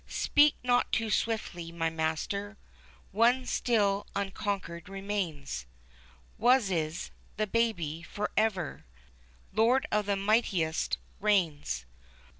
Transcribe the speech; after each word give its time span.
"Speak 0.27 0.55
not 0.63 0.91
too 0.91 1.11
swiftly, 1.11 1.71
my 1.71 1.91
master, 1.91 2.57
One 3.11 3.45
still 3.45 4.07
unconquered 4.15 4.89
remains— 4.89 5.67
Wasis, 6.41 7.11
tlie 7.37 7.51
Baby, 7.51 8.01
forever 8.01 8.83
Lord 9.53 9.85
of 9.91 10.07
the 10.07 10.15
mightiest, 10.15 10.97
reigns." 11.19 11.85